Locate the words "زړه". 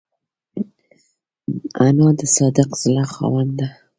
2.81-3.03